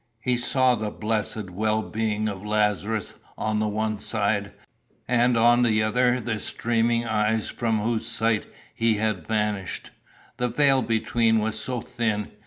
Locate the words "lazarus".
2.43-3.13